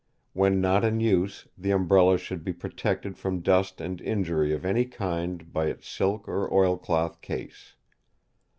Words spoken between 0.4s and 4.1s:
not in use, the Umbrella should be protected from dust and